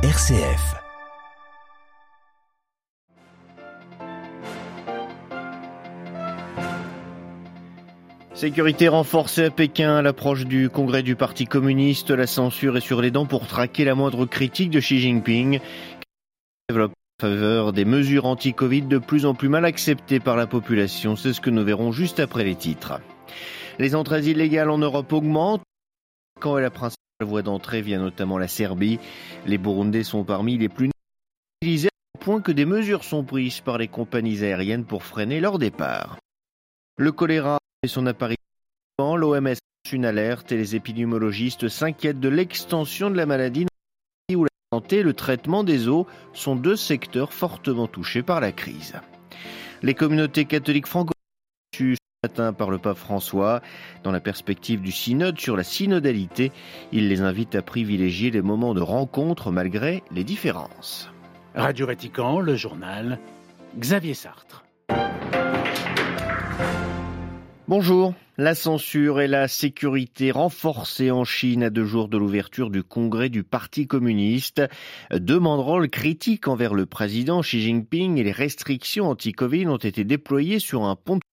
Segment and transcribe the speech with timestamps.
[0.00, 0.76] RCF.
[8.32, 12.12] Sécurité renforcée à Pékin à l'approche du congrès du Parti communiste.
[12.12, 15.58] La censure est sur les dents pour traquer la moindre critique de Xi Jinping.
[16.68, 21.16] Développe en faveur des mesures anti-Covid de plus en plus mal acceptées par la population.
[21.16, 23.00] C'est ce que nous verrons juste après les titres.
[23.80, 25.64] Les entrées illégales en Europe augmentent.
[26.38, 29.00] Quand est la principale voie d'entrée via notamment la Serbie,
[29.46, 30.90] les Burundais sont parmi les plus
[31.60, 35.58] utilisés au point que des mesures sont prises par les compagnies aériennes pour freiner leur
[35.58, 36.18] départ.
[36.96, 38.36] Le choléra et son apparition,
[39.16, 39.54] l'OMS
[39.92, 43.66] une alerte et les épidémiologistes s'inquiètent de l'extension de la maladie
[44.34, 48.52] où la santé et le traitement des eaux sont deux secteurs fortement touchés par la
[48.52, 48.94] crise.
[49.82, 51.14] Les communautés catholiques francophones
[52.24, 53.62] matin par le pape François.
[54.02, 56.50] Dans la perspective du synode sur la synodalité,
[56.90, 61.12] il les invite à privilégier les moments de rencontre malgré les différences.
[61.54, 63.20] Radio Vatican, le journal,
[63.78, 64.64] Xavier Sartre.
[67.68, 68.14] Bonjour.
[68.36, 73.28] La censure et la sécurité renforcées en Chine à deux jours de l'ouverture du congrès
[73.28, 74.62] du Parti communiste.
[75.12, 80.58] Deux banderoles critiques envers le président Xi Jinping et les restrictions anti-Covid ont été déployées
[80.58, 81.27] sur un pont de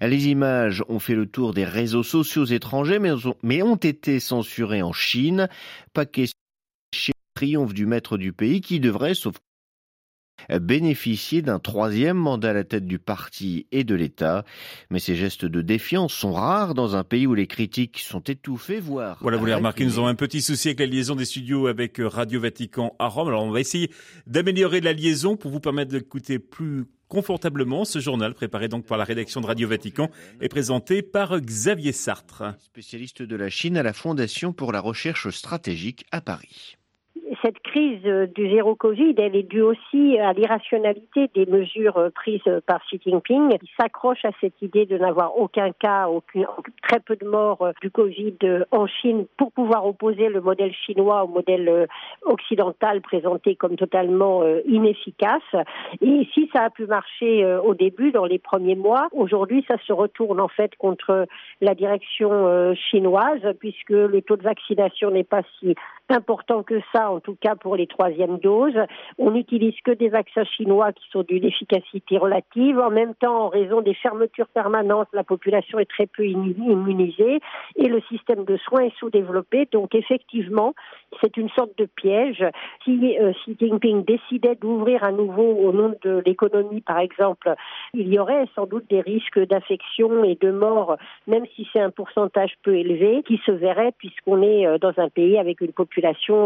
[0.00, 4.92] les images ont fait le tour des réseaux sociaux étrangers, mais ont été censurées en
[4.92, 5.48] Chine.
[5.92, 6.38] Pas question
[7.34, 9.34] triomphe du maître du pays qui devrait, sauf
[10.48, 14.44] bénéficier d'un troisième mandat à la tête du parti et de l'État.
[14.90, 18.80] Mais ces gestes de défiance sont rares dans un pays où les critiques sont étouffées,
[18.80, 19.18] voire...
[19.20, 22.00] Voilà, vous l'avez remarqué, nous avons un petit souci avec la liaison des studios avec
[22.00, 23.28] euh, Radio Vatican à Rome.
[23.28, 23.90] Alors on va essayer
[24.26, 29.04] d'améliorer la liaison pour vous permettre d'écouter plus confortablement ce journal préparé donc par la
[29.04, 32.54] rédaction de Radio Vatican et présenté par Xavier Sartre.
[32.58, 36.76] Spécialiste de la Chine à la Fondation pour la recherche stratégique à Paris
[37.44, 38.02] cette crise
[38.34, 43.58] du zéro Covid, elle est due aussi à l'irrationalité des mesures prises par Xi Jinping,
[43.58, 46.46] qui s'accroche à cette idée de n'avoir aucun cas, aucun,
[46.82, 48.38] très peu de morts du Covid
[48.70, 51.86] en Chine pour pouvoir opposer le modèle chinois au modèle
[52.22, 55.42] occidental présenté comme totalement inefficace.
[56.00, 59.92] Et si ça a pu marcher au début, dans les premiers mois, aujourd'hui, ça se
[59.92, 61.26] retourne en fait contre
[61.60, 65.74] la direction chinoise, puisque le taux de vaccination n'est pas si
[66.10, 68.78] important que ça, en tout cas pour les troisièmes doses.
[69.18, 72.78] On n'utilise que des vaccins chinois qui sont d'une efficacité relative.
[72.78, 77.40] En même temps, en raison des fermetures permanentes, la population est très peu immunisée
[77.76, 79.66] et le système de soins est sous-développé.
[79.72, 80.74] Donc effectivement,
[81.22, 82.44] c'est une sorte de piège.
[82.84, 87.54] Si euh, Xi Jinping décidait d'ouvrir à nouveau au nom de l'économie, par exemple,
[87.94, 91.90] il y aurait sans doute des risques d'infection et de mort, même si c'est un
[91.90, 95.93] pourcentage peu élevé, qui se verrait puisqu'on est euh, dans un pays avec une population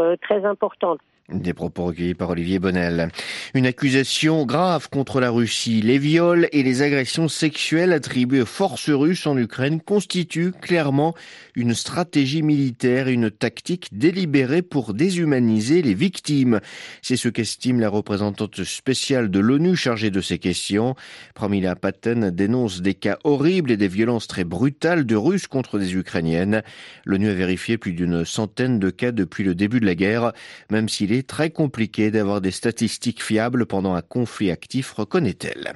[0.00, 1.00] euh, très importante.
[1.32, 3.08] Des propos recueillis par Olivier Bonnel.
[3.54, 5.80] Une accusation grave contre la Russie.
[5.80, 11.14] Les viols et les agressions sexuelles attribuées aux forces russes en Ukraine constituent clairement
[11.54, 16.60] une stratégie militaire et une tactique délibérée pour déshumaniser les victimes.
[17.00, 20.94] C'est ce qu'estime la représentante spéciale de l'ONU chargée de ces questions.
[21.34, 25.94] Pramila Patten dénonce des cas horribles et des violences très brutales de Russes contre des
[25.94, 26.62] Ukrainiennes.
[27.06, 30.34] L'ONU a vérifié plus d'une centaine de cas depuis le début de la guerre,
[30.68, 35.74] même s'il est très compliqué d'avoir des statistiques fiables pendant un conflit actif, reconnaît-elle.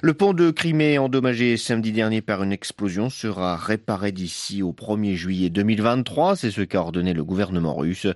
[0.00, 5.14] Le pont de Crimée, endommagé samedi dernier par une explosion, sera réparé d'ici au 1er
[5.14, 6.36] juillet 2023.
[6.36, 8.06] C'est ce qu'a ordonné le gouvernement russe.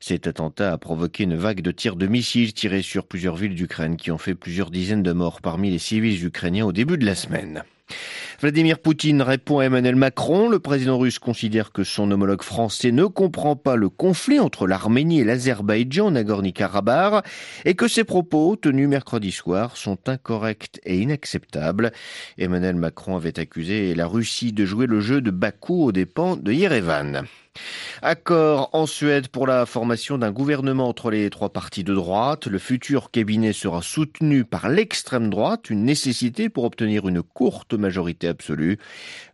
[0.00, 3.96] Cet attentat a provoqué une vague de tirs de missiles tirés sur plusieurs villes d'Ukraine
[3.96, 7.14] qui ont fait plusieurs dizaines de morts parmi les civils ukrainiens au début de la
[7.14, 7.64] semaine.
[8.40, 10.48] Vladimir Poutine répond à Emmanuel Macron.
[10.48, 15.20] Le président russe considère que son homologue français ne comprend pas le conflit entre l'Arménie
[15.20, 17.24] et l'Azerbaïdjan, Nagorno-Karabakh,
[17.64, 21.92] et que ses propos, tenus mercredi soir, sont incorrects et inacceptables.
[22.36, 26.52] Emmanuel Macron avait accusé la Russie de jouer le jeu de Bakou aux dépens de
[26.52, 27.22] Yerevan.
[28.00, 32.46] Accord en Suède pour la formation d'un gouvernement entre les trois partis de droite.
[32.46, 38.26] Le futur cabinet sera soutenu par l'extrême droite, une nécessité pour obtenir une courte majorité
[38.26, 38.78] absolue.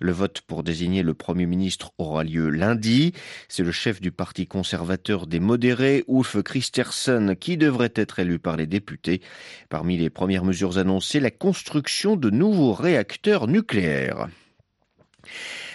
[0.00, 3.12] Le vote pour désigner le Premier ministre aura lieu lundi.
[3.48, 8.56] C'est le chef du parti conservateur des modérés, Ulf Christersen, qui devrait être élu par
[8.56, 9.22] les députés.
[9.70, 14.28] Parmi les premières mesures annoncées, la construction de nouveaux réacteurs nucléaires.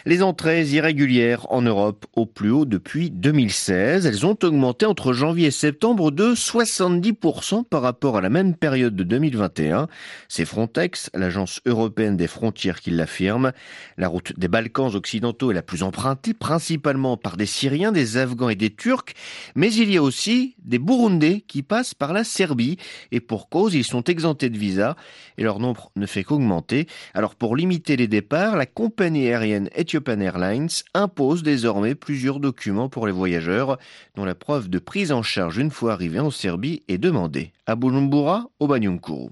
[0.06, 4.06] Les entrées irrégulières en Europe au plus haut depuis 2016.
[4.06, 8.98] Elles ont augmenté entre janvier et septembre de 70% par rapport à la même période
[8.98, 9.88] de 2021.
[10.28, 13.54] C'est Frontex, l'agence européenne des frontières, qui l'affirme.
[13.98, 18.50] La route des Balkans occidentaux est la plus empruntée, principalement par des Syriens, des Afghans
[18.50, 19.14] et des Turcs.
[19.56, 22.76] Mais il y a aussi des Burundais qui passent par la Serbie.
[23.14, 24.98] Et pour cause, ils sont exemptés de visa
[25.38, 26.88] et leur nombre ne fait qu'augmenter.
[27.14, 33.06] Alors pour limiter les départs, la compagnie aérienne Ethiopian Airlines impose désormais plusieurs documents pour
[33.06, 33.78] les voyageurs,
[34.16, 37.54] dont la preuve de prise en charge une fois arrivés en Serbie est demandée.
[37.68, 39.30] À Bujumbura, au Banyunkuru.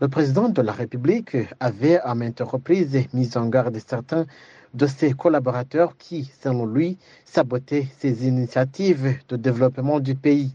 [0.00, 4.24] Le président de la République avait à maintes reprises mis en garde certains
[4.72, 6.96] de ses collaborateurs qui, selon lui,
[7.26, 10.54] sabotaient ses initiatives de développement du pays.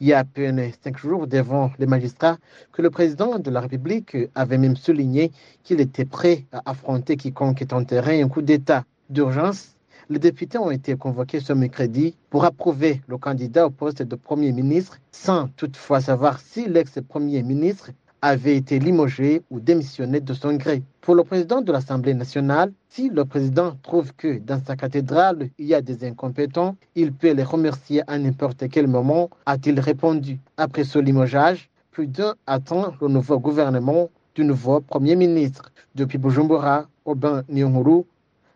[0.00, 2.38] Il y a à peine cinq jours devant les magistrats
[2.72, 5.32] que le président de la République avait même souligné
[5.62, 9.76] qu'il était prêt à affronter quiconque tenterait un coup d'État d'urgence.
[10.08, 14.52] Les députés ont été convoqués ce mercredi pour approuver le candidat au poste de Premier
[14.52, 17.90] ministre sans toutefois savoir si l'ex-premier ministre
[18.22, 20.82] avait été limogé ou démissionné de son gré.
[21.00, 25.66] Pour le président de l'Assemblée nationale, si le président trouve que dans sa cathédrale, il
[25.66, 30.38] y a des incompétents, il peut les remercier à n'importe quel moment, a-t-il répondu.
[30.56, 35.72] Après ce limogeage, plus d'un attend le nouveau gouvernement du nouveau Premier ministre.
[35.96, 38.04] Depuis Bujumbura, Aubin Nyonguru,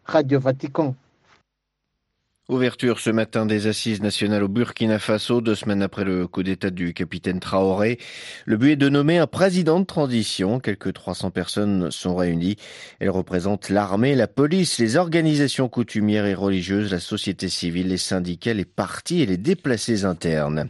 [0.05, 0.95] Radio Vatican.
[2.49, 6.71] Ouverture ce matin des assises nationales au Burkina Faso, deux semaines après le coup d'état
[6.71, 7.99] du capitaine Traoré.
[8.45, 10.61] Le but est de nommer un président de transition.
[10.61, 12.55] Quelques 300 personnes sont réunies.
[13.01, 18.55] Elles représentent l'armée, la police, les organisations coutumières et religieuses, la société civile, les syndicats,
[18.55, 20.69] les partis et les déplacés internes.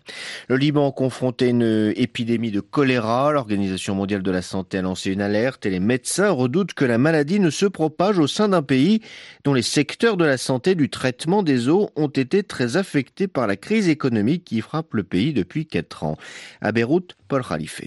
[0.49, 3.33] Le Liban confronté à une épidémie de choléra.
[3.33, 6.97] L'Organisation mondiale de la santé a lancé une alerte et les médecins redoutent que la
[6.97, 9.03] maladie ne se propage au sein d'un pays
[9.45, 13.57] dont les secteurs de la santé, du traitement des ont été très affectés par la
[13.57, 16.17] crise économique qui frappe le pays depuis quatre ans.
[16.61, 17.83] À Beyrouth, Paul Khalife.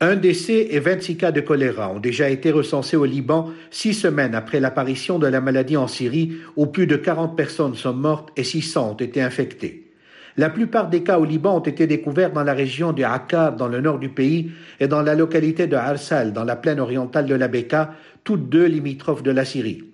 [0.00, 4.34] Un décès et 26 cas de choléra ont déjà été recensés au Liban six semaines
[4.34, 8.44] après l'apparition de la maladie en Syrie, où plus de 40 personnes sont mortes et
[8.44, 9.92] 600 ont été infectées.
[10.36, 13.68] La plupart des cas au Liban ont été découverts dans la région de Akkad, dans
[13.68, 14.50] le nord du pays,
[14.80, 17.94] et dans la localité de Arsal, dans la plaine orientale de la Beka,
[18.24, 19.84] toutes deux limitrophes de la Syrie.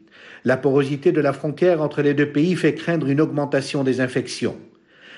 [0.45, 4.57] La porosité de la frontière entre les deux pays fait craindre une augmentation des infections.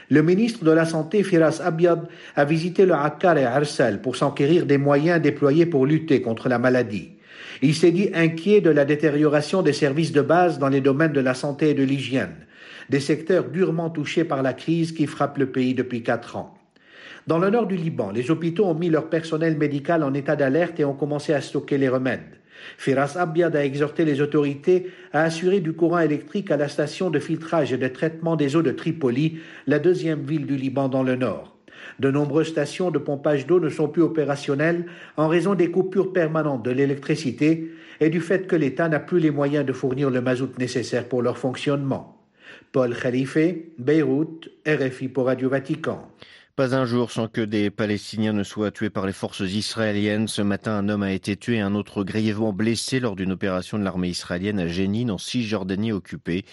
[0.08, 4.66] Le ministre de la Santé, Firas Abiad, a visité le Akkar et Arsal pour s'enquérir
[4.66, 7.10] des moyens déployés pour lutter contre la maladie.
[7.62, 11.20] Il s'est dit inquiet de la détérioration des services de base dans les domaines de
[11.20, 12.34] la santé et de l'hygiène,
[12.90, 16.58] des secteurs durement touchés par la crise qui frappe le pays depuis quatre ans.
[17.28, 20.80] Dans le nord du Liban, les hôpitaux ont mis leur personnel médical en état d'alerte
[20.80, 22.41] et ont commencé à stocker les remèdes.
[22.76, 27.18] Firas Abiad a exhorté les autorités à assurer du courant électrique à la station de
[27.18, 31.16] filtrage et de traitement des eaux de Tripoli, la deuxième ville du Liban dans le
[31.16, 31.56] nord.
[31.98, 34.86] De nombreuses stations de pompage d'eau ne sont plus opérationnelles
[35.16, 39.30] en raison des coupures permanentes de l'électricité et du fait que l'État n'a plus les
[39.30, 42.18] moyens de fournir le mazout nécessaire pour leur fonctionnement.
[42.72, 43.38] Paul Khalife,
[43.78, 46.08] Beyrouth, RFI pour Radio Vatican.
[46.54, 50.28] Pas un jour sans que des Palestiniens ne soient tués par les forces israéliennes.
[50.28, 53.78] Ce matin, un homme a été tué et un autre grièvement blessé lors d'une opération
[53.78, 56.44] de l'armée israélienne à Jénine, en Cisjordanie occupée.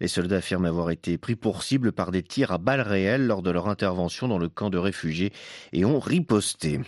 [0.00, 3.42] Les soldats affirment avoir été pris pour cible par des tirs à balles réelles lors
[3.42, 5.32] de leur intervention dans le camp de réfugiés
[5.72, 6.80] et ont riposté.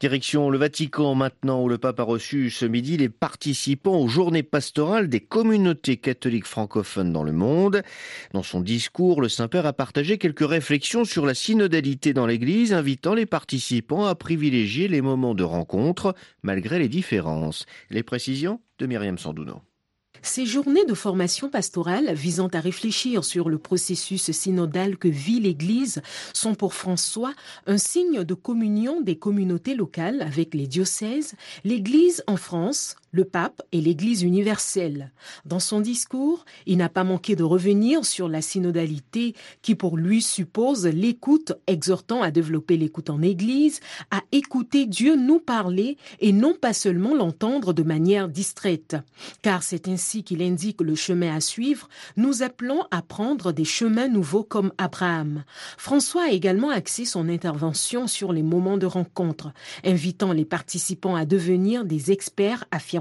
[0.00, 4.44] Direction le Vatican maintenant où le pape a reçu ce midi les participants aux journées
[4.44, 7.82] pastorales des communautés catholiques francophones dans le monde.
[8.32, 13.14] Dans son discours, le Saint-Père a partagé quelques réflexions sur la synodalité dans l'Église, invitant
[13.14, 17.66] les participants à privilégier les moments de rencontre malgré les différences.
[17.90, 19.62] Les précisions de Myriam Sandouno.
[20.22, 26.02] Ces journées de formation pastorale visant à réfléchir sur le processus synodal que vit l'Église
[26.32, 27.32] sont pour François
[27.66, 31.34] un signe de communion des communautés locales avec les diocèses,
[31.64, 35.12] l'Église en France, le pape et l'Église universelle.
[35.44, 40.20] Dans son discours, il n'a pas manqué de revenir sur la synodalité qui pour lui
[40.20, 46.54] suppose l'écoute, exhortant à développer l'écoute en Église, à écouter Dieu nous parler et non
[46.54, 48.96] pas seulement l'entendre de manière distraite.
[49.42, 54.08] Car c'est ainsi qu'il indique le chemin à suivre, nous appelons à prendre des chemins
[54.08, 55.44] nouveaux comme Abraham.
[55.78, 59.52] François a également axé son intervention sur les moments de rencontre,
[59.84, 62.97] invitant les participants à devenir des experts affirmés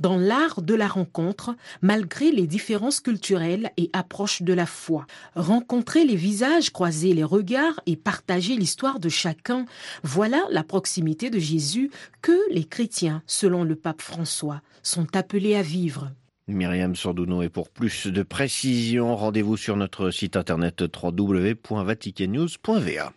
[0.00, 5.06] dans l'art de la rencontre, malgré les différences culturelles et approches de la foi.
[5.34, 9.66] Rencontrer les visages, croiser les regards et partager l'histoire de chacun,
[10.02, 11.90] voilà la proximité de Jésus
[12.22, 16.10] que les chrétiens, selon le pape François, sont appelés à vivre.
[16.48, 23.12] Myriam Sordouno et pour plus de précisions, rendez-vous sur notre site internet www.vaticannews.va.